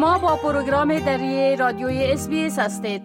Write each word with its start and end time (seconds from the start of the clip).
شما 0.00 0.18
با 0.18 0.36
پروگرام 0.36 0.98
دری 0.98 1.56
رادیوی 1.56 2.04
اس 2.12 2.28
هستید. 2.58 3.02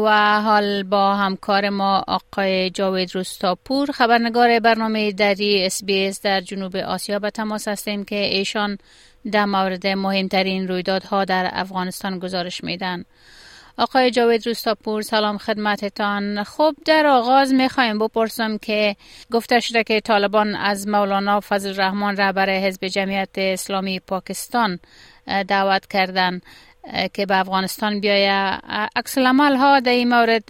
و 0.00 0.40
حال 0.40 0.82
با 0.82 1.14
همکار 1.14 1.68
ما 1.68 2.04
آقای 2.08 2.70
جاوید 2.70 3.16
رستاپور 3.16 3.90
خبرنگار 3.90 4.60
برنامه 4.60 5.12
دری 5.12 5.66
اس 5.66 6.22
در 6.22 6.40
جنوب 6.40 6.76
آسیا 6.76 7.18
به 7.18 7.30
تماس 7.30 7.68
هستیم 7.68 8.04
که 8.04 8.16
ایشان 8.16 8.78
در 9.32 9.44
مورد 9.44 9.86
مهمترین 9.86 10.68
رویدادها 10.68 11.24
در 11.24 11.50
افغانستان 11.52 12.18
گزارش 12.18 12.64
میدن. 12.64 13.04
آقای 13.78 14.10
جاوید 14.10 14.46
روستاپور 14.46 15.02
سلام 15.02 15.38
خدمتتان. 15.38 16.44
خب 16.44 16.74
در 16.84 17.06
آغاز 17.06 17.54
می‌خوایم 17.54 17.98
بپرسم 17.98 18.58
که 18.58 18.96
گفته 19.32 19.60
شده 19.60 19.84
که 19.84 20.00
طالبان 20.00 20.54
از 20.54 20.88
مولانا 20.88 21.40
فضل 21.40 21.80
رحمان 21.80 22.16
رهبر 22.16 22.50
حزب 22.50 22.86
جمعیت 22.86 23.28
اسلامی 23.36 24.00
پاکستان 24.00 24.78
دعوت 25.48 25.86
کردن 25.86 26.40
که 27.14 27.26
به 27.26 27.40
افغانستان 27.40 28.00
بیایه. 28.00 28.58
عکس 28.96 29.18
ها 29.18 29.80
در 29.80 29.92
این 29.92 30.08
مورد 30.08 30.44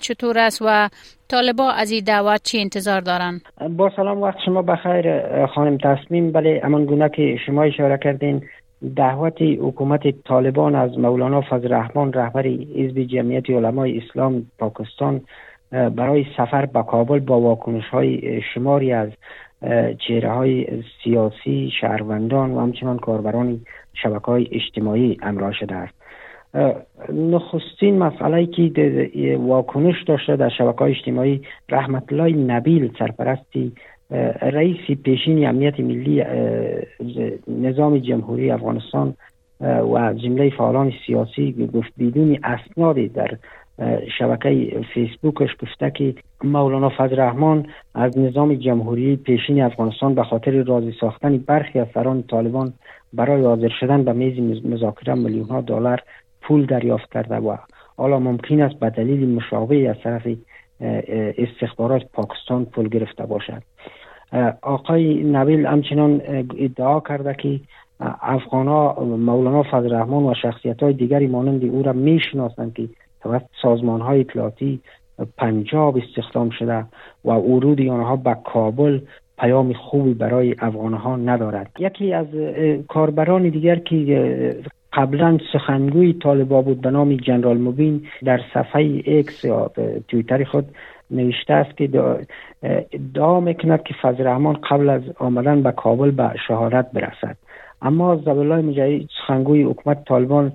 چطور 0.00 0.38
است 0.38 0.62
و 0.62 0.88
طالبا 1.28 1.70
از 1.70 1.90
این 1.90 2.04
دعوت 2.04 2.42
چی 2.42 2.60
انتظار 2.60 3.00
دارن؟ 3.00 3.40
با 3.76 3.90
سلام 3.96 4.22
وقت 4.22 4.38
شما 4.46 4.62
بخیر 4.62 5.46
خانم 5.46 5.78
تصمیم 5.78 6.32
بله 6.32 6.60
امان 6.64 6.84
گونه 6.84 7.08
که 7.08 7.36
شما 7.46 7.62
اشاره 7.62 7.98
کردین 7.98 8.42
دعوت 8.96 9.42
حکومت 9.42 10.00
طالبان 10.24 10.74
از 10.74 10.98
مولانا 10.98 11.42
فضل 11.50 11.72
رحمان 11.72 12.12
رهبر 12.12 12.46
حزب 12.46 13.02
جمعیت 13.02 13.50
علمای 13.50 13.98
اسلام 13.98 14.46
پاکستان 14.58 15.20
برای 15.70 16.26
سفر 16.36 16.66
به 16.66 16.82
کابل 16.82 17.18
با 17.18 17.40
واکنش 17.40 17.84
های 17.84 18.40
شماری 18.54 18.92
از 18.92 19.08
چهره 19.98 20.30
های 20.30 20.66
سیاسی 21.04 21.72
شهروندان 21.80 22.50
و 22.50 22.60
همچنان 22.60 22.98
کاربران 22.98 23.60
شبکه 23.94 24.26
های 24.26 24.48
اجتماعی 24.52 25.18
امراه 25.22 25.52
شده 25.52 25.74
است. 25.74 25.94
نخستین 27.12 27.98
مسئله 27.98 28.46
که 28.46 29.38
واکنش 29.40 30.02
داشته 30.06 30.36
در 30.36 30.48
شبکه 30.48 30.78
های 30.78 30.92
اجتماعی 30.92 31.42
رحمت 31.68 32.12
الله 32.12 32.36
نبیل 32.36 32.92
سرپرستی 32.98 33.72
رئیس 34.42 34.90
پیشین 35.04 35.48
امنیت 35.48 35.80
ملی 35.80 36.24
نظام 37.48 37.98
جمهوری 37.98 38.50
افغانستان 38.50 39.14
و 39.60 40.14
جمله 40.14 40.50
فعالان 40.50 40.92
سیاسی 41.06 41.70
گفت 41.74 41.92
بدون 41.98 42.38
اسنادی 42.44 43.08
در 43.08 43.38
شبکه 44.18 44.80
فیسبوکش 44.94 45.50
گفته 45.62 45.90
که 45.90 46.14
مولانا 46.44 46.92
فضل 46.98 47.16
رحمان 47.20 47.66
از 47.94 48.18
نظام 48.18 48.54
جمهوری 48.54 49.16
پیشین 49.16 49.62
افغانستان 49.62 50.14
به 50.14 50.22
خاطر 50.22 50.62
راضی 50.62 50.94
ساختن 51.00 51.38
برخی 51.38 51.78
از 51.78 51.86
طالبان 52.28 52.72
برای 53.12 53.42
حاضر 53.42 53.68
شدن 53.80 54.04
به 54.04 54.12
میز 54.12 54.66
مذاکره 54.66 55.14
میلیون 55.14 55.48
ها 55.48 55.60
دلار 55.60 56.02
پول 56.42 56.66
دریافت 56.66 57.12
کرده 57.12 57.36
و 57.36 57.56
حالا 57.96 58.18
ممکن 58.18 58.62
است 58.62 58.80
به 58.80 58.90
دلیل 58.90 59.28
مشابه 59.28 59.90
از 59.90 59.96
طرف 60.04 60.22
استخبارات 61.38 62.02
پاکستان 62.12 62.64
پول 62.64 62.88
گرفته 62.88 63.26
باشد. 63.26 63.62
آقای 64.62 65.24
نبیل 65.24 65.66
همچنان 65.66 66.22
ادعا 66.58 67.00
کرده 67.00 67.34
که 67.34 67.60
افغان 68.22 68.66
مولانا 69.16 69.62
فضل 69.62 69.94
رحمان 69.94 70.24
و 70.24 70.34
شخصیت 70.42 70.82
های 70.82 70.92
دیگری 70.92 71.26
مانند 71.26 71.64
او 71.64 71.82
را 71.82 71.92
می‌شناسند 71.92 72.74
که 72.74 72.88
توسط 73.24 73.44
سازمان 73.62 74.00
های 74.00 74.20
اطلاعاتی 74.20 74.80
پنجاب 75.36 75.96
استخدام 75.96 76.50
شده 76.50 76.84
و 77.24 77.30
ورود 77.30 77.80
آنها 77.80 78.16
به 78.16 78.36
کابل 78.44 79.00
پیام 79.38 79.72
خوبی 79.72 80.14
برای 80.14 80.54
افغان 80.58 80.94
ها 80.94 81.16
ندارد. 81.16 81.70
یکی 81.78 82.12
از 82.12 82.26
کاربران 82.88 83.48
دیگر 83.48 83.76
که 83.76 84.56
قبلا 84.92 85.38
سخنگوی 85.52 86.12
طالبا 86.12 86.62
بود 86.62 86.80
به 86.80 86.90
نام 86.90 87.16
جنرال 87.16 87.58
مبین 87.58 88.06
در 88.24 88.40
صفحه 88.54 89.02
اکس 89.06 89.44
یا 89.44 89.70
تویتر 90.08 90.44
خود 90.44 90.64
نوشته 91.10 91.54
است 91.54 91.76
که 91.76 91.88
ادعا 92.92 93.40
می‌کند 93.40 93.82
که 93.82 93.94
فضل 94.02 94.26
رحمان 94.26 94.58
قبل 94.70 94.88
از 94.88 95.02
آمدن 95.18 95.62
به 95.62 95.72
کابل 95.72 96.10
به 96.10 96.30
شهادت 96.48 96.86
برسد. 96.92 97.36
اما 97.82 98.16
زبالای 98.16 98.62
مجاهد 98.62 99.08
سخنگوی 99.18 99.62
حکومت 99.62 100.04
طالبان 100.04 100.52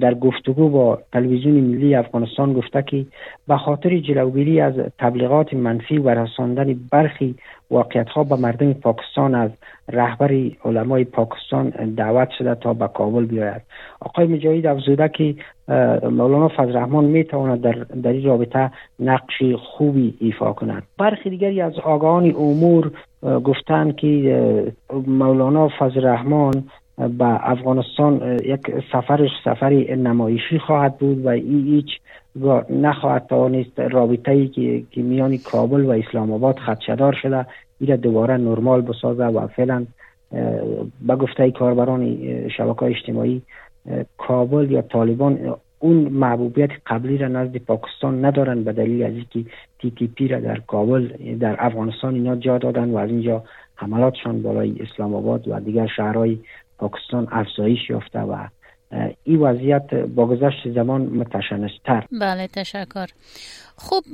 در 0.00 0.14
گفتگو 0.14 0.68
با 0.68 0.98
تلویزیون 1.12 1.54
ملی 1.54 1.94
افغانستان 1.94 2.52
گفته 2.52 2.82
که 2.82 3.06
به 3.48 3.56
خاطر 3.56 3.98
جلوگیری 3.98 4.60
از 4.60 4.74
تبلیغات 4.98 5.54
منفی 5.54 5.98
و 5.98 6.08
رساندن 6.08 6.80
برخی 6.92 7.34
واقعیت 7.70 8.08
ها 8.08 8.24
به 8.24 8.36
مردم 8.36 8.72
پاکستان 8.72 9.34
از 9.34 9.50
رهبر 9.88 10.50
علمای 10.64 11.04
پاکستان 11.04 11.68
دعوت 11.96 12.28
شده 12.38 12.54
تا 12.54 12.74
به 12.74 12.88
کابل 12.88 13.24
بیاید. 13.24 13.62
آقای 14.00 14.26
مجاهد 14.26 14.66
افزوده 14.66 15.08
که 15.08 15.34
مولانا 16.10 16.48
فضل 16.48 16.76
رحمان 16.76 17.04
می 17.04 17.24
تواند 17.24 17.60
در, 17.60 17.72
در 17.72 18.12
این 18.12 18.24
رابطه 18.24 18.70
نقش 19.00 19.42
خوبی 19.58 20.14
ایفا 20.20 20.52
کند. 20.52 20.82
برخی 20.98 21.30
دیگری 21.30 21.60
از 21.60 21.78
آگاهان 21.78 22.34
امور 22.36 22.90
گفتند 23.22 23.96
که 23.96 24.72
مولانا 25.06 25.68
فضل 25.78 26.04
رحمان 26.04 26.64
به 27.08 27.50
افغانستان 27.50 28.38
یک 28.44 28.60
سفرش 28.92 29.30
سفری 29.44 29.96
نمایشی 29.96 30.58
خواهد 30.58 30.98
بود 30.98 31.26
و 31.26 31.30
هیچ 31.30 31.86
نخواهد 32.70 33.26
توانست 33.26 33.80
رابطه 33.80 34.30
ای 34.30 34.48
که, 34.48 34.82
که 34.90 35.02
میان 35.02 35.36
کابل 35.36 35.84
و 35.84 35.90
اسلام 35.90 36.32
آباد 36.32 36.58
خدشدار 36.58 37.12
شده 37.22 37.46
این 37.80 37.96
دوباره 37.96 38.36
نرمال 38.36 38.80
بسازه 38.80 39.24
و 39.24 39.46
فعلا 39.46 39.86
به 41.06 41.16
گفته 41.16 41.50
کاربران 41.50 42.18
شبکه 42.48 42.82
اجتماعی 42.82 43.42
کابل 44.18 44.70
یا 44.70 44.82
طالبان 44.82 45.56
اون 45.78 45.96
محبوبیت 45.96 46.70
قبلی 46.86 47.18
را 47.18 47.28
نزد 47.28 47.56
پاکستان 47.56 48.24
ندارن 48.24 48.64
به 48.64 48.72
دلیل 48.72 49.02
از 49.02 49.12
اینکه 49.12 49.50
تی 49.78 49.90
تی 49.90 50.06
پی 50.06 50.28
را 50.28 50.40
در 50.40 50.60
کابل 50.60 51.08
در 51.40 51.56
افغانستان 51.58 52.14
اینا 52.14 52.36
جا 52.36 52.58
دادن 52.58 52.90
و 52.90 52.96
از 52.96 53.10
اینجا 53.10 53.44
حملاتشان 53.74 54.42
بالای 54.42 54.74
اسلام 54.80 55.14
آباد 55.14 55.48
و 55.48 55.60
دیگر 55.60 55.86
شهرهای 55.96 56.38
پاکستان 56.80 57.28
افزایش 57.32 57.90
یافته 57.90 58.18
و 58.18 58.46
این 59.24 59.38
وضعیت 59.38 59.94
با 59.94 60.26
گذشت 60.26 60.72
زمان 60.74 61.00
متشنجتر. 61.02 62.06
بله 62.12 62.46
تشکر. 62.46 63.06
خوب 63.76 64.04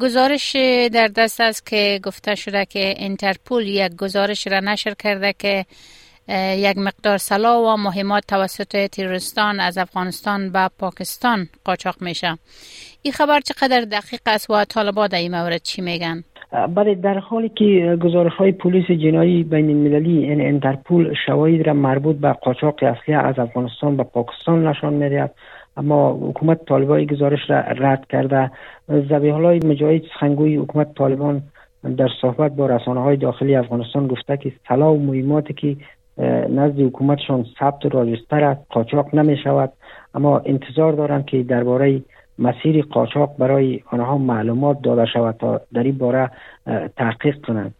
گزارش 0.00 0.56
در 0.92 1.08
دست 1.08 1.40
است 1.40 1.66
که 1.66 2.00
گفته 2.04 2.34
شده 2.34 2.64
که 2.64 2.94
انترپول 2.96 3.66
یک 3.66 3.96
گزارش 3.96 4.46
را 4.46 4.60
نشر 4.60 4.94
کرده 4.94 5.32
که 5.38 5.64
یک 6.56 6.78
مقدار 6.78 7.18
سلاح 7.18 7.56
و 7.56 7.76
مهمات 7.76 8.26
توسط 8.28 8.86
تیرستان 8.86 9.60
از 9.60 9.78
افغانستان 9.78 10.52
به 10.52 10.70
پاکستان 10.78 11.48
قاچاق 11.64 11.96
میشه. 12.00 12.38
این 13.02 13.12
خبر 13.12 13.40
چقدر 13.40 13.80
دقیق 13.80 14.20
است 14.26 14.50
و 14.50 14.64
طالبا 14.64 15.06
در 15.06 15.18
این 15.18 15.34
مورد 15.34 15.62
چی 15.62 15.82
میگن؟ 15.82 16.24
بله 16.52 16.94
در 16.94 17.18
حالی 17.18 17.48
که 17.48 17.98
گزارش 18.02 18.32
های 18.32 18.52
پلیس 18.52 18.90
جنایی 18.90 19.44
بین 19.44 19.70
المللی 19.70 20.24
این 20.24 20.40
انترپول 20.40 21.14
شواهد 21.26 21.66
را 21.66 21.72
مربوط 21.72 22.16
به 22.16 22.32
قاچاق 22.32 22.74
اسلحه 22.82 23.26
از 23.26 23.38
افغانستان 23.38 23.96
به 23.96 24.02
پاکستان 24.02 24.66
نشان 24.66 24.92
می‌دهد 24.92 25.34
اما 25.76 26.12
حکومت 26.12 26.64
طالبان 26.64 27.04
گزارش 27.04 27.50
را 27.50 27.60
رد 27.60 28.06
کرده. 28.08 28.50
زبیح 28.88 29.34
های 29.34 29.58
مجاهد 29.58 30.02
سخنگوی 30.14 30.56
حکومت 30.56 30.94
طالبان 30.94 31.42
در 31.96 32.08
صحبت 32.20 32.52
با 32.52 32.66
رسانه 32.66 33.00
های 33.00 33.16
داخلی 33.16 33.56
افغانستان 33.56 34.06
گفته 34.06 34.36
که 34.36 34.52
سلاح 34.68 34.88
و 34.88 34.98
مهماتی 34.98 35.54
که 35.54 35.76
نزد 36.48 36.80
حکومتشان 36.80 37.46
ثبت 37.60 37.84
و 37.84 37.88
راجستر 37.88 38.54
قاچاق 38.54 39.14
نمی 39.14 39.36
شود 39.36 39.72
اما 40.14 40.38
انتظار 40.44 40.92
دارند 40.92 41.26
که 41.26 41.42
درباره 41.42 42.02
مسیر 42.38 42.84
قاچاق 42.84 43.36
برای 43.38 43.80
آنها 43.90 44.18
معلومات 44.18 44.82
داده 44.82 45.06
شود 45.06 45.36
تا 45.38 45.60
در 45.72 45.82
این 45.82 45.98
باره 45.98 46.30
تحقیق 46.96 47.46
کنند. 47.46 47.74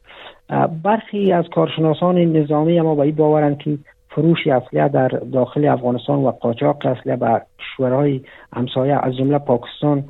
برخی 0.83 1.33
از 1.33 1.45
کارشناسان 1.55 2.19
نظامی 2.19 2.81
اما 2.81 2.95
به 2.95 3.03
این 3.03 3.15
باورند 3.15 3.59
که 3.59 3.79
فروش 4.11 4.47
اسلحه 4.47 4.89
در 4.89 5.09
داخل 5.09 5.65
افغانستان 5.69 6.19
و 6.19 6.31
قاچاق 6.31 6.87
اسلحه 6.87 7.17
به 7.17 7.43
کشورهای 7.59 8.21
همسایه 8.53 8.99
از 9.03 9.17
جمله 9.17 9.39
پاکستان 9.39 10.05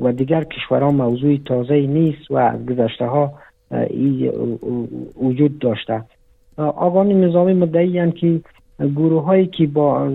و 0.00 0.12
دیگر 0.12 0.44
کشورها 0.44 0.90
موضوع 0.90 1.36
تازه 1.36 1.74
نیست 1.74 2.30
و 2.30 2.36
از 2.36 2.66
گذشته 2.66 3.06
ها 3.06 3.32
وجود 5.22 5.58
داشته. 5.58 6.02
آقان 6.56 7.08
نظامی 7.08 7.54
مدعی 7.54 8.12
که 8.12 8.40
گروه 8.78 9.24
هایی 9.24 9.46
که 9.46 9.66
با 9.66 10.12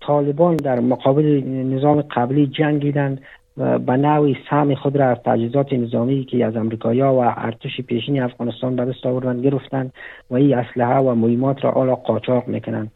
طالبان 0.00 0.56
در 0.56 0.80
مقابل 0.80 1.42
نظام 1.46 2.02
قبلی 2.02 2.46
جنگیدند 2.46 3.20
به 3.56 3.96
نوعی 3.96 4.36
سهم 4.50 4.74
خود 4.74 4.96
را 4.96 5.06
از 5.06 5.18
تجهیزات 5.24 5.72
نظامی 5.72 6.24
که 6.24 6.44
از 6.44 6.56
امریکایا 6.56 7.14
و 7.14 7.18
ارتش 7.18 7.80
پیشین 7.80 8.22
افغانستان 8.22 8.76
به 8.76 8.84
دست 8.84 9.06
آوردن 9.06 9.40
گرفتند 9.40 9.92
و 10.30 10.34
این 10.34 10.54
اسلحه 10.54 10.98
و 10.98 11.14
مهمات 11.14 11.64
را 11.64 11.70
آلا 11.70 11.94
قاچاق 11.94 12.48
می‌کنند. 12.48 12.90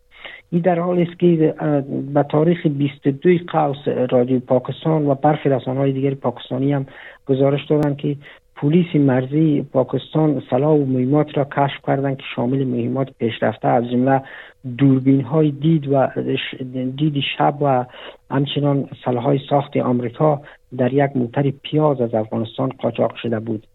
این 0.53 0.63
در 0.63 0.79
حال 0.79 1.01
است 1.01 1.19
که 1.19 1.55
به 2.15 2.23
تاریخ 2.23 2.67
22 2.67 3.31
قوس 3.49 3.89
رادیو 4.11 4.41
پاکستان 4.41 5.07
و 5.07 5.15
برخی 5.15 5.49
رسانه 5.49 5.79
های 5.81 5.93
دیگر 5.93 6.15
پاکستانی 6.15 6.73
هم 6.73 6.87
گزارش 7.27 7.67
دادند 7.67 7.97
که 7.97 8.17
پلیس 8.61 8.97
مرزی 8.97 9.63
پاکستان 9.73 10.43
سلاح 10.51 10.77
و 10.77 10.85
مهمات 10.85 11.39
را 11.39 11.45
کشف 11.45 11.87
کردند 11.87 12.17
که 12.17 12.23
شامل 12.37 12.65
مهمات 12.65 13.09
پیشرفته 13.19 13.69
از 13.69 13.91
جمله 13.91 14.23
دوربین 14.79 15.21
های 15.21 15.51
دید 15.51 15.89
و 15.89 16.09
دید 16.97 17.15
شب 17.39 17.55
و 17.61 17.85
همچنان 18.31 18.89
سلاح 19.05 19.25
های 19.25 19.41
ساخت 19.51 19.77
آمریکا 19.77 20.41
در 20.79 20.93
یک 20.93 21.11
موتر 21.15 21.51
پیاز 21.51 22.01
از 22.01 22.15
افغانستان 22.15 22.69
قاچاق 22.69 23.15
شده 23.15 23.41
بود. 23.41 23.67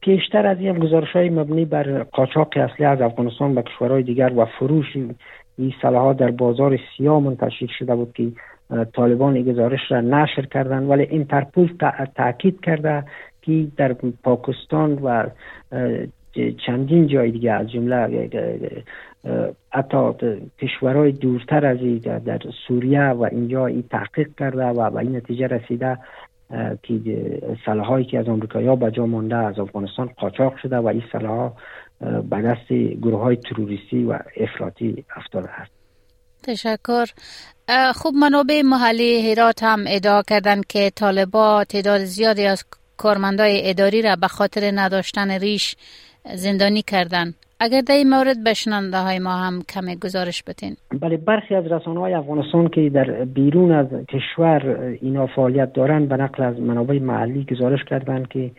پیشتر 0.00 0.46
از 0.46 0.58
این 0.60 0.78
گزارش 0.78 1.12
های 1.12 1.30
مبنی 1.30 1.64
بر 1.64 2.02
قاچاق 2.02 2.48
اصلی 2.56 2.86
از 2.86 3.00
افغانستان 3.00 3.54
به 3.54 3.62
کشورهای 3.62 4.02
دیگر 4.02 4.32
و 4.36 4.44
فروش 4.44 4.96
این 5.58 5.74
سلاح 5.82 6.12
در 6.12 6.30
بازار 6.30 6.78
سیاه 6.96 7.20
منتشر 7.20 7.66
شده 7.78 7.94
بود 7.94 8.12
که 8.12 8.32
طالبان 8.94 9.42
گزارش 9.42 9.80
را 9.88 10.00
نشر 10.00 10.46
کردن 10.46 10.82
ولی 10.82 11.02
اینترپول 11.02 11.72
تاکید 12.14 12.60
کرده 12.60 13.04
که 13.48 13.66
در 13.76 13.92
پاکستان 14.24 14.94
و 14.94 15.26
چندین 16.66 17.06
جای 17.06 17.30
دیگه 17.30 17.52
از 17.52 17.70
جمله 17.70 18.28
حتی 19.70 20.12
کشورهای 20.58 21.12
دورتر 21.12 21.66
از 21.66 21.78
در 22.24 22.38
سوریه 22.68 23.08
و 23.08 23.28
اینجا 23.32 23.66
این 23.66 23.84
تحقیق 23.90 24.28
کرده 24.38 24.64
و 24.64 24.90
به 24.90 24.98
این 24.98 25.16
نتیجه 25.16 25.46
رسیده 25.46 25.98
که 26.82 27.00
سلاحایی 27.66 28.04
که 28.04 28.18
از 28.18 28.28
آمریکایی 28.28 28.76
به 28.76 28.90
جا 28.90 29.06
مانده 29.06 29.36
از 29.36 29.58
افغانستان 29.58 30.06
قاچاق 30.06 30.56
شده 30.56 30.76
و 30.76 30.86
این 30.86 31.02
سلاح 31.12 31.52
به 32.00 32.42
دست 32.42 32.72
گروه 32.72 33.20
های 33.20 33.36
تروریستی 33.36 34.04
و 34.04 34.18
افراطی 34.36 35.04
افتاده 35.16 35.50
است. 35.50 35.72
تشکر. 36.42 37.06
خوب 37.94 38.14
منابع 38.14 38.62
محلی 38.64 39.30
هرات 39.30 39.62
هم 39.62 39.84
ادعا 39.86 40.22
کردند 40.22 40.66
که 40.66 40.90
طالبا 40.90 41.64
تعداد 41.64 42.04
زیادی 42.04 42.44
از 42.44 42.64
کارمندای 42.98 43.70
اداری 43.70 44.02
را 44.02 44.16
به 44.16 44.28
خاطر 44.28 44.70
نداشتن 44.74 45.30
ریش 45.30 45.76
زندانی 46.34 46.82
کردند 46.82 47.34
اگر 47.60 47.80
در 47.80 47.94
این 47.94 48.10
مورد 48.10 48.44
بشننده 48.46 48.98
های 48.98 49.18
ما 49.18 49.36
هم 49.36 49.62
کمی 49.62 49.96
گزارش 49.96 50.42
بتین 50.46 50.76
بله 51.00 51.16
برخی 51.16 51.54
از 51.54 51.66
رسانه 51.66 52.00
های 52.00 52.14
افغانستان 52.14 52.68
که 52.68 52.90
در 52.90 53.24
بیرون 53.24 53.72
از 53.72 53.86
کشور 54.08 54.80
اینا 55.00 55.26
فعالیت 55.26 55.72
دارند 55.72 56.08
به 56.08 56.16
نقل 56.16 56.42
از 56.42 56.60
منابع 56.60 56.98
محلی 56.98 57.46
گزارش 57.50 57.84
کردند 57.84 58.28
که 58.28 58.50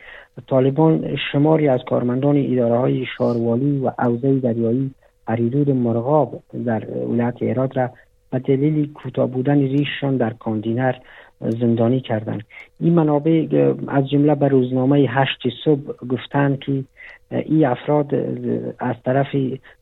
طالبان 0.47 1.17
شماری 1.31 1.67
از 1.67 1.79
کارمندان 1.89 2.37
اداره 2.37 2.77
های 2.77 3.05
شاروالی 3.17 3.77
و 3.77 3.91
اوزه 3.99 4.39
دریایی 4.39 4.91
حدود 5.29 5.69
مرغاب 5.69 6.43
در 6.65 6.83
ولایت 7.07 7.35
ایراد 7.41 7.77
را 7.77 7.89
به 8.31 8.39
دلیل 8.39 8.93
کوتاه 8.93 9.27
بودن 9.27 9.57
ریششان 9.57 10.17
در 10.17 10.33
کاندینر 10.33 10.95
زندانی 11.39 11.99
کردند. 11.99 12.43
این 12.79 12.93
منابع 12.93 13.45
از 13.87 14.09
جمله 14.09 14.35
به 14.35 14.47
روزنامه 14.47 15.05
هشت 15.09 15.47
صبح 15.65 16.07
گفتند 16.09 16.59
که 16.59 16.83
این 17.31 17.65
افراد 17.65 18.15
از 18.79 18.95
طرف 19.05 19.27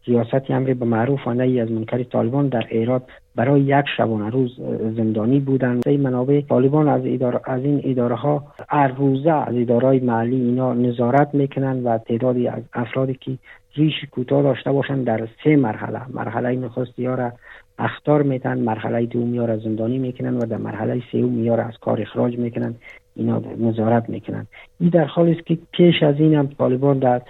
ریاست 0.06 0.52
امر 0.52 0.74
به 0.74 0.86
معروف 0.86 1.28
و 1.28 1.34
نهی 1.34 1.60
از 1.62 1.72
منکر 1.72 2.04
طالبان 2.04 2.48
در 2.48 2.68
ایراد 2.70 3.04
برای 3.36 3.62
یک 3.62 3.86
شبانه 3.98 4.30
روز 4.30 4.60
زندانی 4.96 5.40
بودند. 5.40 5.88
این 5.88 6.02
منابع 6.02 6.42
طالبان 6.42 6.88
از, 6.88 7.02
از 7.46 7.64
این 7.64 7.82
اداره 7.84 8.16
ها 8.16 8.44
هر 8.70 8.88
روزه 8.88 9.32
از 9.32 9.56
اداره 9.56 10.00
محلی 10.00 10.36
اینا 10.36 10.74
نظارت 10.74 11.30
می‌کنند 11.34 11.86
و 11.86 11.98
تعدادی 11.98 12.48
از 12.48 12.64
افرادی 12.74 13.14
که 13.14 13.38
ریش 13.76 13.94
کوتاه 14.12 14.44
داشته 14.44 14.72
باشند 14.72 15.06
در 15.06 15.28
سه 15.44 15.56
مرحله. 15.56 16.02
مرحله 16.14 16.56
نخست 16.56 17.00
یا 17.00 17.32
اختار 17.80 18.24
میتن 18.24 18.60
مرحله 18.60 19.06
دوم 19.06 19.36
یا 19.36 19.58
زندانی 19.58 19.98
می‌کنن 19.98 20.38
و 20.38 20.46
در 20.46 20.58
مرحله 20.58 21.02
سوم 21.12 21.44
یا 21.44 21.56
از 21.56 21.78
کار 21.82 22.02
اخراج 22.02 22.38
می‌کنن 22.38 22.76
اینا 23.16 23.42
نظارت 23.60 24.10
می‌کنن. 24.10 24.48
این 24.80 24.90
در 24.90 25.06
حالی 25.06 25.32
است 25.32 25.46
که 25.46 25.58
پیش 25.72 26.04
از 26.04 26.16
این 26.20 26.36
هم 26.36 26.48
طالبان 26.48 27.00
در 27.00 27.22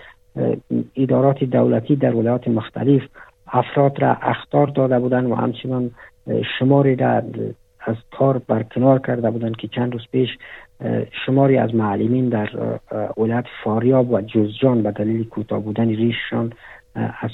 ادارات 0.96 1.44
دولتی 1.44 1.96
در 1.96 2.16
ولایات 2.16 2.48
مختلف 2.48 3.02
افراد 3.48 4.02
را 4.02 4.18
اختار 4.22 4.68
داده 4.68 5.00
بودن 5.00 5.26
و 5.26 5.36
همچنان 5.36 5.92
شماری 6.60 6.96
را 6.96 7.22
از 7.80 7.96
کار 8.12 8.42
برکنار 8.48 9.00
کرده 9.00 9.32
بودند 9.32 9.56
که 9.56 9.68
چند 9.68 9.94
روز 9.94 10.08
پیش 10.12 10.30
شماری 11.26 11.58
از 11.58 11.76
معلمین 11.76 12.30
در 12.30 12.50
ولایت 13.18 13.46
فاریاب 13.64 14.12
و 14.12 14.22
جوزجان 14.22 14.84
به 14.84 14.92
دلیل 14.92 15.24
کوتاه 15.30 15.60
بودن 15.60 15.88
ریششان 15.88 16.54
از 16.98 17.32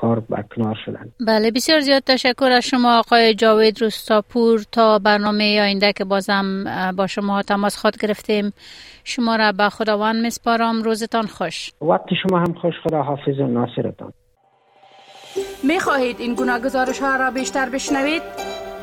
کار 0.00 0.20
برکنار 0.20 0.76
شدن. 0.86 1.12
بله 1.26 1.50
بسیار 1.50 1.80
زیاد 1.80 2.02
تشکر 2.02 2.50
از 2.52 2.64
شما 2.64 2.98
آقای 2.98 3.34
جاوید 3.34 3.82
روستاپور 3.82 4.64
تا 4.72 4.98
برنامه 4.98 5.60
آینده 5.60 5.92
که 5.92 6.04
بازم 6.04 6.64
با 6.96 7.06
شما 7.06 7.42
تماس 7.42 7.76
خود 7.76 7.96
گرفتیم. 7.96 8.52
شما 9.04 9.36
را 9.36 9.52
به 9.52 9.68
خداوند 9.68 10.26
مسپارم 10.26 10.82
روزتان 10.82 11.26
خوش. 11.26 11.70
وقت 11.80 12.06
شما 12.22 12.38
هم 12.38 12.52
خوش. 12.52 12.74
خدا 12.84 13.02
حافظ 13.02 13.38
و 13.38 13.46
ناصرتان. 13.46 14.12
می 15.62 15.80
خواهید 15.80 16.20
این 16.20 16.34
گناه 16.34 16.58
گزارش 16.58 17.00
ها 17.00 17.16
را 17.16 17.30
بیشتر 17.30 17.68
بشنوید؟ 17.68 18.22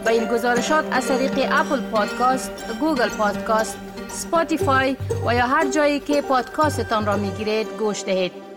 با 0.05 0.11
این 0.11 0.25
گزارشات 0.25 0.85
از 0.91 1.07
طریق 1.07 1.31
اپل 1.51 1.81
پادکاست، 1.91 2.77
گوگل 2.79 3.09
پادکاست، 3.09 3.77
سپاتیفای 4.07 4.97
و 5.27 5.35
یا 5.35 5.47
هر 5.47 5.71
جایی 5.71 5.99
که 5.99 6.21
پادکاستتان 6.21 7.05
را 7.05 7.17
می 7.17 7.31
گیرید 7.31 7.67
گوش 7.79 8.03
دهید. 8.03 8.50